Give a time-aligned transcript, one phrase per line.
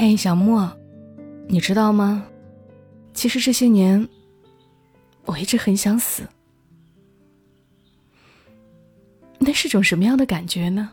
[0.00, 0.72] 嘿，小莫，
[1.48, 2.24] 你知道吗？
[3.12, 4.08] 其实这些年，
[5.24, 6.22] 我一直很想死。
[9.40, 10.92] 那是种什么样的感觉呢？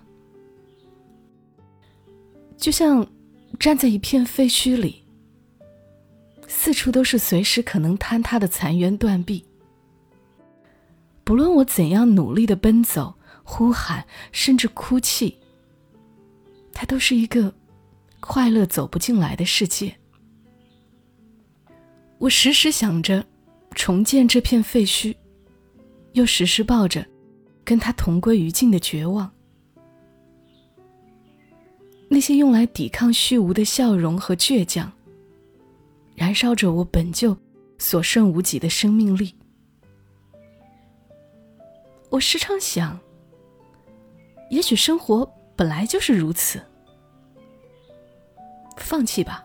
[2.57, 3.07] 就像
[3.59, 5.03] 站在一片废墟里，
[6.47, 9.45] 四处都是随时可能坍塌的残垣断壁。
[11.23, 13.13] 不论我怎样努力的奔走、
[13.43, 15.37] 呼喊，甚至哭泣，
[16.73, 17.53] 它都是一个
[18.27, 19.95] 快乐走不进来的世界。
[22.17, 23.23] 我时时想着
[23.75, 25.15] 重建这片废墟，
[26.13, 27.05] 又时时抱着
[27.63, 29.31] 跟他同归于尽的绝望。
[32.09, 34.91] 那些用来抵抗虚无的笑容和倔强，
[36.15, 37.37] 燃烧着我本就
[37.77, 39.35] 所剩无几的生命力。
[42.09, 42.99] 我时常想，
[44.49, 46.59] 也许生活本来就是如此。
[48.77, 49.43] 放弃吧，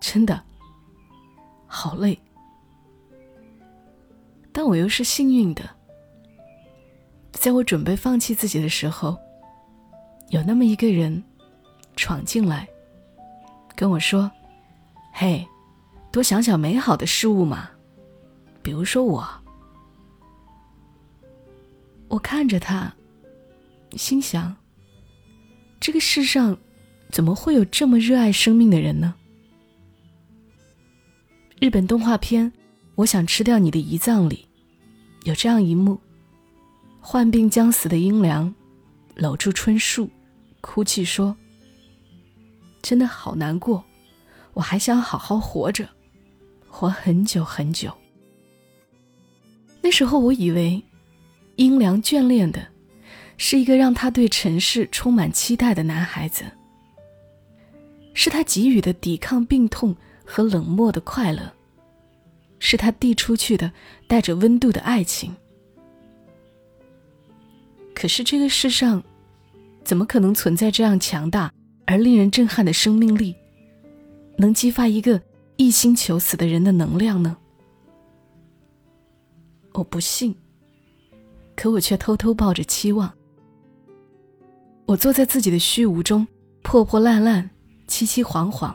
[0.00, 0.42] 真的
[1.66, 2.18] 好累。
[4.52, 5.68] 但我又是幸运的，
[7.32, 9.18] 在我准备放弃自己的时候，
[10.28, 11.22] 有那么一个人
[11.96, 12.68] 闯进来，
[13.74, 14.30] 跟我说
[15.12, 15.46] ：“嘿，
[16.12, 17.70] 多想想美好的事物嘛，
[18.62, 19.26] 比如说我。”
[22.08, 22.92] 我看着他，
[23.96, 24.54] 心想：
[25.80, 26.56] 这个世上
[27.10, 29.14] 怎么会有这么热爱生命的人呢？
[31.60, 32.50] 日本动画片
[32.94, 34.46] 《我想吃掉你的胰脏》里，
[35.24, 35.98] 有这样一幕：
[37.00, 38.54] 患病将死的英良
[39.14, 40.10] 搂住春树，
[40.60, 41.36] 哭泣说
[42.82, 43.84] ：“真的好难过，
[44.52, 45.88] 我还想好好活着，
[46.68, 47.92] 活很久很久。”
[49.80, 50.82] 那时候我以为。
[51.56, 52.66] 英良眷恋的，
[53.36, 56.44] 是一个让他对尘世充满期待的男孩子。
[58.14, 61.52] 是他给予的抵抗病痛和冷漠的快乐，
[62.58, 63.70] 是他递出去的
[64.08, 65.34] 带着温度的爱情。
[67.94, 69.02] 可是这个世上，
[69.84, 71.52] 怎么可能存在这样强大
[71.84, 73.34] 而令人震撼的生命力，
[74.38, 75.20] 能激发一个
[75.56, 77.36] 一心求死的人的能量呢？
[79.72, 80.34] 我不信。
[81.56, 83.12] 可我却偷偷抱着期望。
[84.86, 86.26] 我坐在自己的虚无中，
[86.62, 87.48] 破破烂烂，
[87.86, 88.74] 凄凄惶惶，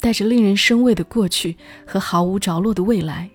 [0.00, 1.56] 带着令人生畏的过去
[1.86, 3.30] 和毫无着落的未来，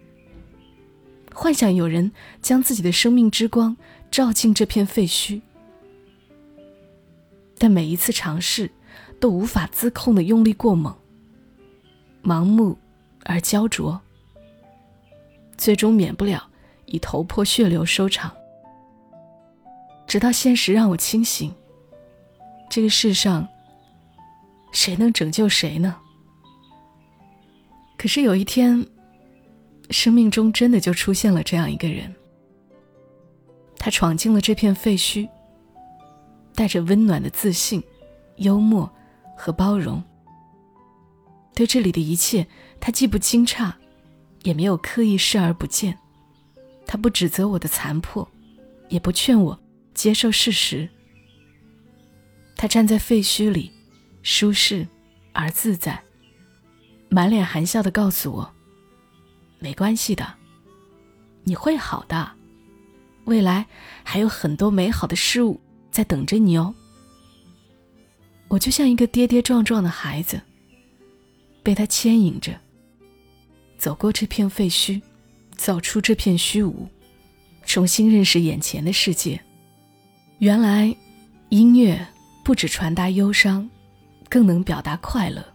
[1.34, 3.75] 幻想有人将自己的生命之光
[4.09, 5.41] 照进这片废墟。
[7.57, 8.72] 但每一次尝试，
[9.19, 10.96] 都无法自控的用力过猛，
[12.24, 12.78] 盲目
[13.24, 14.01] 而焦灼，
[15.57, 16.47] 最终免不了。
[16.88, 18.30] 以头破血流收场，
[20.06, 21.53] 直到现实让我清醒。
[22.69, 23.47] 这个世上，
[24.72, 25.96] 谁能拯救谁呢？
[27.98, 28.86] 可是有一天，
[29.90, 32.14] 生命中真的就出现了这样一个人。
[33.78, 35.28] 他闯进了这片废墟，
[36.56, 37.84] 带着温暖的自信、
[38.38, 38.92] 幽默
[39.38, 40.04] 和包容。
[41.54, 42.48] 对这里的一切，
[42.80, 43.72] 他既不惊诧，
[44.44, 45.98] 也没有刻意视而不见。
[46.86, 48.28] 他不指责我的残破，
[48.90, 49.60] 也不劝我
[49.94, 50.90] 接受事实。
[52.56, 53.72] 他站在废墟里，
[54.24, 54.88] 舒适
[55.34, 56.02] 而自在，
[57.09, 58.54] 满脸含笑的告诉我
[59.59, 60.36] ：“没关系的，
[61.44, 62.31] 你会好的，
[63.26, 63.66] 未来
[64.04, 65.60] 还有很多美好的事物
[65.92, 66.74] 在等着你哦。”
[68.50, 70.42] 我就像一个跌跌撞撞的孩子，
[71.64, 72.60] 被他牵引着
[73.78, 75.02] 走过这片废墟。
[75.58, 76.88] 走出这片虚无，
[77.68, 79.40] 重新认识眼前的世界。
[80.40, 80.96] 原来，
[81.50, 82.08] 音乐
[82.44, 83.70] 不只传达忧伤，
[84.31, 85.46] 更能表达快乐。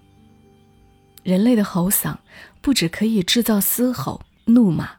[1.22, 2.14] 人类的吼嗓
[2.60, 4.90] 不只可以制造嘶吼、怒骂，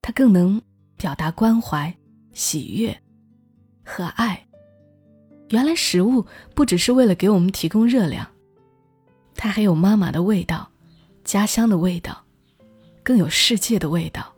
[0.00, 0.62] 它更能
[0.96, 1.94] 表达关怀、
[2.32, 2.98] 喜悦
[3.84, 4.46] 和爱。
[5.50, 6.24] 原来，食物
[6.54, 8.26] 不只是为了给我们提供热量，
[9.34, 10.70] 它还有妈妈的味道、
[11.22, 12.24] 家乡的味道。
[13.02, 14.32] 更有世界的味道。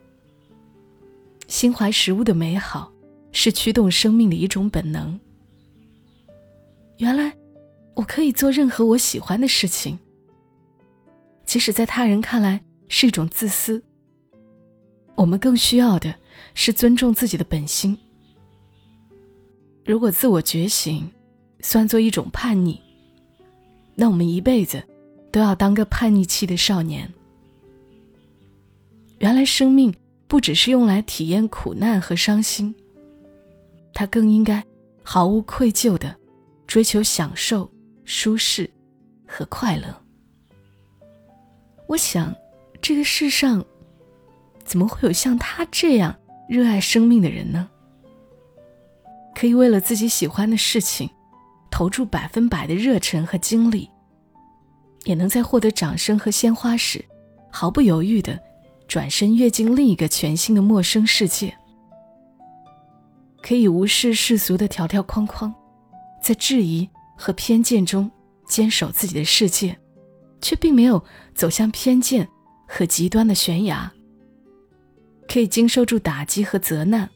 [1.47, 2.91] 心怀食物的美好，
[3.31, 5.19] 是驱动生命的一种本能。
[6.99, 7.37] 原来，
[7.94, 9.99] 我可以做任何我喜欢的事情，
[11.44, 13.83] 即使在他人看来是一种自私。
[15.15, 16.15] 我们更需要的
[16.55, 17.97] 是尊重自己的本心。
[19.85, 21.11] 如果自我觉醒
[21.61, 22.81] 算作一种叛逆，
[23.94, 24.83] 那我们一辈子
[25.31, 27.12] 都要当个叛逆期的少年。
[29.19, 29.94] 原来生命
[30.27, 32.75] 不只是用来体验苦难和伤心，
[33.93, 34.65] 它更应该
[35.03, 36.17] 毫无愧疚的
[36.67, 37.71] 追求享受
[38.05, 38.69] 舒适
[39.27, 40.03] 和快乐。
[41.89, 42.35] 我想，
[42.81, 43.65] 这个世上
[44.65, 46.15] 怎么会有像他这样
[46.49, 47.69] 热爱生命的人呢？
[49.35, 51.09] 可以为了自己喜欢的事情，
[51.71, 53.91] 投注百分百的热忱和精力，
[55.05, 57.05] 也能在获得掌声和鲜花时，
[57.51, 58.39] 毫不犹豫的
[58.87, 61.55] 转身跃进另一个全新的陌生世界。
[63.43, 65.53] 可以无视世俗的条条框框，
[66.23, 66.89] 在质疑
[67.23, 68.11] 和偏见中
[68.45, 69.79] 坚守自己的世界，
[70.41, 71.01] 却并没有
[71.37, 72.29] 走向偏见
[72.67, 73.89] 和极端的悬崖。
[75.29, 77.09] 可以经受住打击和责难，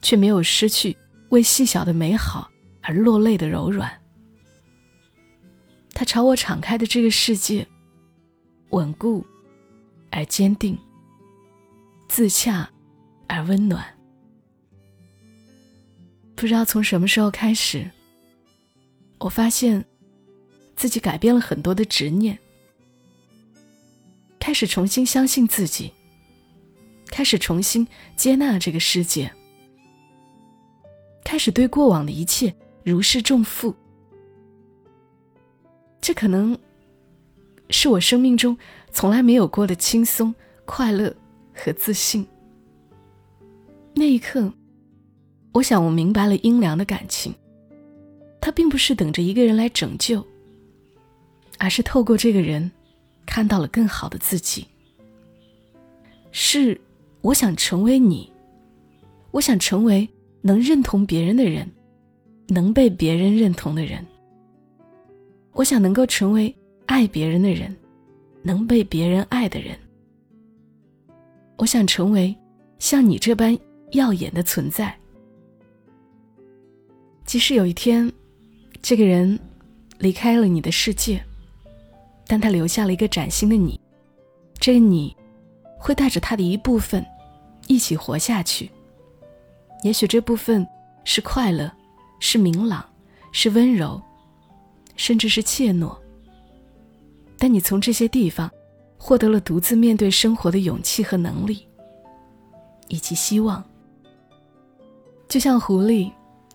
[0.00, 0.96] 却没有失去
[1.30, 2.48] 为细小的美好
[2.82, 3.90] 而落泪的柔软。
[5.92, 7.66] 他朝我敞开的这个世界，
[8.68, 9.26] 稳固
[10.12, 10.78] 而坚定，
[12.08, 12.70] 自洽
[13.26, 13.84] 而温暖。
[16.36, 17.90] 不知道从什么时候开始，
[19.20, 19.84] 我发现
[20.74, 22.38] 自己改变了很多的执念，
[24.38, 25.92] 开始重新相信自己，
[27.06, 27.86] 开始重新
[28.16, 29.30] 接纳这个世界，
[31.22, 33.74] 开始对过往的一切如释重负。
[36.00, 36.58] 这可能
[37.68, 38.56] 是我生命中
[38.90, 40.34] 从来没有过的轻松、
[40.64, 41.14] 快乐
[41.54, 42.26] 和自信。
[43.94, 44.52] 那一刻。
[45.52, 47.34] 我想，我明白了阴凉的感情。
[48.40, 50.24] 他并不是等着一个人来拯救，
[51.58, 52.70] 而是透过这个人，
[53.26, 54.66] 看到了更好的自己。
[56.32, 56.80] 是，
[57.20, 58.32] 我想成为你，
[59.30, 60.08] 我想成为
[60.40, 61.70] 能认同别人的人，
[62.48, 64.04] 能被别人认同的人。
[65.52, 66.54] 我想能够成为
[66.86, 67.76] 爱别人的人，
[68.42, 69.76] 能被别人爱的人。
[71.56, 72.34] 我想成为
[72.78, 73.58] 像你这般
[73.92, 74.96] 耀眼的存在。
[77.26, 78.10] 即使有一天，
[78.82, 79.38] 这个人
[79.98, 81.22] 离开了你的世界，
[82.26, 83.78] 但他留下了一个崭新的你。
[84.58, 85.14] 这个你，
[85.78, 87.04] 会带着他的一部分，
[87.66, 88.70] 一起活下去。
[89.82, 90.66] 也许这部分
[91.04, 91.70] 是快乐，
[92.18, 92.84] 是明朗，
[93.32, 94.00] 是温柔，
[94.96, 95.96] 甚至是怯懦。
[97.38, 98.50] 但你从这些地方，
[98.98, 101.66] 获得了独自面对生活的勇气和能力，
[102.88, 103.62] 以及希望。
[105.28, 106.10] 就像狐狸。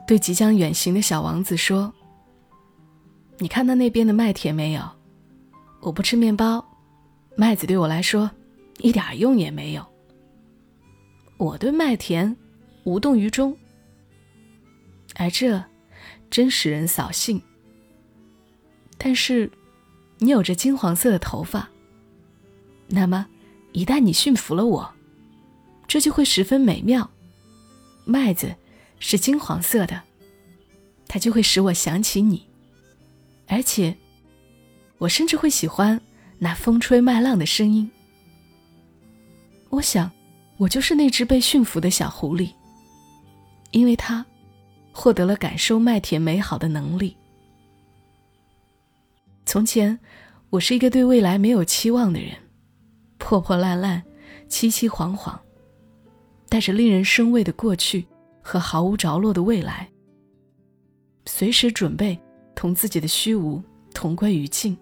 [0.08, 1.92] 对即将远行的小王子说
[3.38, 4.82] ：“你看到那边的麦田没有？
[5.82, 6.66] 我不吃面包，
[7.36, 8.32] 麦子对我来说
[8.80, 9.86] 一点用也没有。
[11.38, 12.36] 我对麦田
[12.86, 13.58] 无动于衷，
[15.16, 15.64] 而这
[16.30, 17.42] 真使人扫兴。
[18.98, 19.52] 但是，
[20.18, 21.70] 你有着金黄色的头发，
[22.88, 23.28] 那么
[23.74, 24.94] 一旦你驯服了我，
[25.88, 27.10] 这就会十分美妙。
[28.06, 28.56] 麦子。”
[28.98, 30.02] 是金黄色的，
[31.06, 32.48] 它就会使我想起你，
[33.48, 33.96] 而且，
[34.98, 36.00] 我甚至会喜欢
[36.40, 37.90] 那风吹麦浪的声音。
[39.70, 40.10] 我想，
[40.58, 42.52] 我就是那只被驯服的小狐狸，
[43.72, 44.26] 因为它
[44.92, 47.16] 获得了感受麦田美好的能力。
[49.46, 50.00] 从前，
[50.50, 52.32] 我是一个对未来没有期望的人，
[53.18, 54.04] 破破烂烂，
[54.50, 55.38] 凄凄惶惶，
[56.50, 58.06] 带着令人生畏的过去。
[58.48, 59.90] 和毫无着落的未来，
[61.26, 62.16] 随时准备
[62.56, 63.62] 同自己的虚无
[63.94, 64.76] 同归于尽。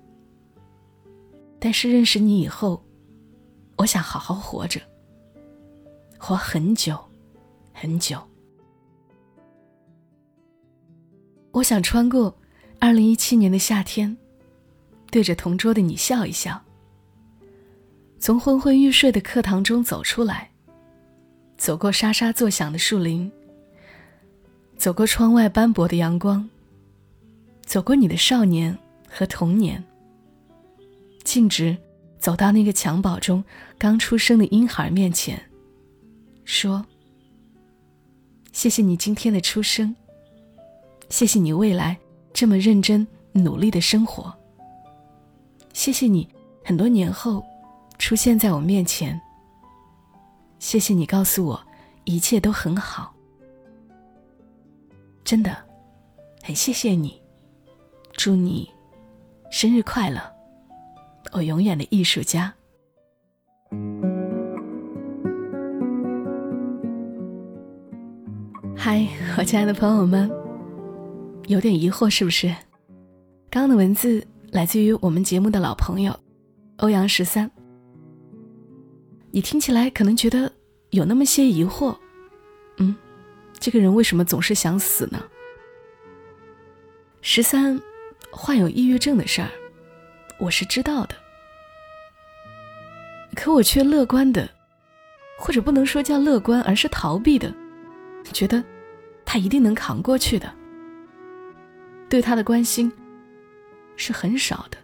[1.59, 2.83] 但是认识你以后，
[3.77, 4.79] 我想好好活着，
[6.17, 6.97] 活很久，
[7.73, 8.21] 很久。
[11.51, 12.35] 我想穿过
[12.79, 14.17] 二零一七年的夏天，
[15.11, 16.61] 对着同桌的你笑一笑。
[18.19, 20.49] 从昏昏欲睡的课堂中走出来，
[21.57, 23.31] 走过沙沙作响的树林。
[24.75, 26.49] 走过窗外斑驳的阳光，
[27.73, 28.77] 走过你的少年
[29.09, 29.83] 和童年，
[31.23, 31.75] 径直
[32.19, 33.43] 走到那个襁褓中
[33.79, 35.43] 刚出生的婴孩面前，
[36.45, 36.85] 说
[38.53, 39.95] ：“谢谢你今天的出生，
[41.09, 41.97] 谢谢你未来
[42.31, 44.31] 这么认真努力的生活，
[45.73, 46.29] 谢谢你
[46.63, 47.43] 很多年后
[47.97, 49.19] 出现在我面前，
[50.59, 51.59] 谢谢你告诉我
[52.03, 53.15] 一切都很好。”
[55.25, 55.57] 真的，
[56.43, 57.19] 很谢谢你，
[58.15, 58.70] 祝你
[59.51, 60.22] 生日快乐，
[61.32, 62.53] 我永远的艺术家。
[68.75, 70.29] 嗨，我亲爱的朋友们，
[71.48, 72.48] 有点疑惑是不是？
[73.50, 76.17] 刚刚的文字来自于我们节目的老朋友
[76.77, 77.50] 欧阳十三，
[79.32, 80.51] 你听起来可能觉得
[80.91, 81.96] 有那么些疑惑，
[82.77, 82.96] 嗯。
[83.60, 85.24] 这个人为什么总是想死呢？
[87.22, 87.82] 十三，
[88.35, 89.49] 患有抑郁症的事儿，
[90.39, 91.15] 我是知道的。
[93.35, 94.49] 可我却乐观的，
[95.37, 97.53] 或者不能说叫乐观，而是逃避的，
[98.33, 98.63] 觉得
[99.23, 100.51] 他一定能扛过去的。
[102.09, 102.91] 对他的关心
[103.95, 104.77] 是很少的。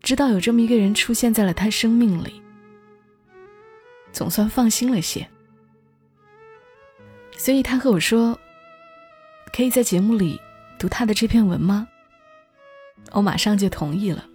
[0.00, 2.42] 知道有这么一个人出现在了他生命里，
[4.12, 5.28] 总算放心了些。
[7.36, 8.38] 所以他和我说
[9.54, 10.40] ：“可以在节目里
[10.82, 11.86] 读他的这篇文吗？”
[13.12, 14.26] 我马上就同意了。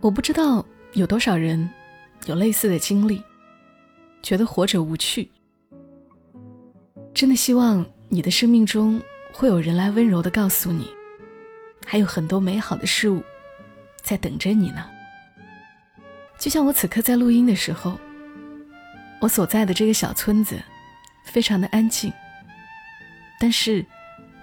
[0.00, 0.64] 我不知道。
[0.94, 1.68] 有多少人
[2.26, 3.20] 有类似的经历，
[4.22, 5.28] 觉得活着无趣？
[7.12, 10.88] 真的希望你的生命中会有人来温柔的告诉你，
[11.84, 13.24] 还有很多美好的事物
[14.02, 14.88] 在等着你呢。
[16.38, 17.98] 就像我此刻在录音的时候，
[19.20, 20.62] 我所在的这个小村子
[21.24, 22.12] 非常的安静，
[23.40, 23.84] 但是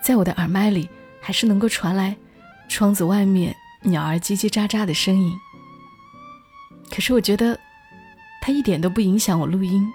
[0.02, 0.90] 在我的耳麦里
[1.22, 2.16] 还是能够传来
[2.68, 5.38] 窗子外面鸟儿叽叽喳喳的声音。
[6.90, 7.58] 可是我觉得，
[8.42, 9.88] 它一点都不影响我录音，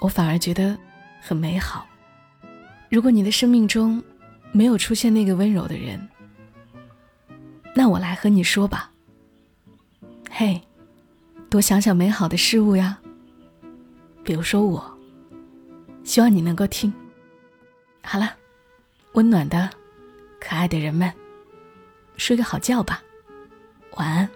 [0.00, 0.78] 我反而觉得
[1.20, 1.86] 很美好。
[2.88, 4.02] 如果你的生命中
[4.52, 6.08] 没有出现那个温柔的人，
[7.74, 8.90] 那我来和你说吧。
[10.30, 10.60] 嘿，
[11.48, 12.98] 多想想美好的事物呀，
[14.22, 14.98] 比如说我，
[16.04, 16.92] 希望你能够听。
[18.02, 18.36] 好了，
[19.12, 19.68] 温暖的、
[20.40, 21.12] 可爱的人们，
[22.16, 23.02] 睡个好觉吧，
[23.92, 24.28] 晚安。